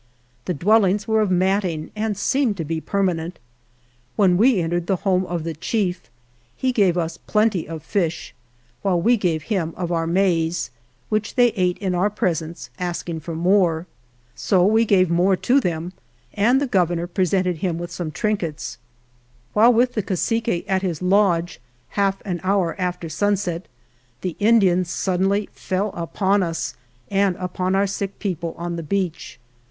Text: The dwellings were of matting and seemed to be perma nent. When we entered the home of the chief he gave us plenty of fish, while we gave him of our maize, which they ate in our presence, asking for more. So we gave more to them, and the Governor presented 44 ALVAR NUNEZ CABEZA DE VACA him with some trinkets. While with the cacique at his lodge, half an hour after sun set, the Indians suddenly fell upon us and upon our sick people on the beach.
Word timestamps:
The 0.45 0.55
dwellings 0.55 1.07
were 1.07 1.21
of 1.21 1.29
matting 1.29 1.91
and 1.95 2.17
seemed 2.17 2.57
to 2.57 2.65
be 2.65 2.81
perma 2.81 3.13
nent. 3.15 3.33
When 4.15 4.35
we 4.35 4.59
entered 4.59 4.87
the 4.87 4.95
home 5.05 5.27
of 5.27 5.43
the 5.43 5.53
chief 5.53 6.09
he 6.57 6.71
gave 6.71 6.97
us 6.97 7.17
plenty 7.17 7.67
of 7.69 7.83
fish, 7.83 8.33
while 8.81 8.99
we 8.99 9.15
gave 9.15 9.43
him 9.43 9.75
of 9.77 9.91
our 9.91 10.07
maize, 10.07 10.71
which 11.09 11.35
they 11.35 11.49
ate 11.49 11.77
in 11.77 11.93
our 11.93 12.09
presence, 12.09 12.71
asking 12.79 13.19
for 13.19 13.35
more. 13.35 13.85
So 14.33 14.65
we 14.65 14.85
gave 14.85 15.11
more 15.11 15.35
to 15.35 15.59
them, 15.59 15.93
and 16.33 16.59
the 16.59 16.65
Governor 16.65 17.05
presented 17.05 17.57
44 17.61 17.67
ALVAR 17.69 17.77
NUNEZ 17.77 17.93
CABEZA 17.95 18.03
DE 18.07 18.07
VACA 18.07 18.07
him 18.07 18.07
with 18.07 18.17
some 18.17 18.35
trinkets. 18.49 18.77
While 19.53 19.73
with 19.73 19.93
the 19.93 20.01
cacique 20.01 20.65
at 20.67 20.81
his 20.81 21.03
lodge, 21.03 21.61
half 21.89 22.23
an 22.25 22.41
hour 22.43 22.75
after 22.81 23.07
sun 23.07 23.37
set, 23.37 23.67
the 24.21 24.35
Indians 24.39 24.89
suddenly 24.89 25.47
fell 25.51 25.89
upon 25.89 26.41
us 26.41 26.73
and 27.11 27.35
upon 27.35 27.75
our 27.75 27.85
sick 27.85 28.17
people 28.17 28.55
on 28.57 28.77
the 28.77 28.81
beach. 28.81 29.37